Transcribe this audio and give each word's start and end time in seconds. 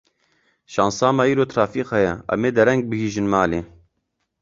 Şansa 0.73 1.07
me 1.17 1.23
îro 1.31 1.45
trafîk 1.51 1.87
heye, 1.95 2.13
em 2.33 2.41
ê 2.47 2.49
dereng 2.57 2.81
bigihîjin 2.89 3.27
malê. 3.33 3.59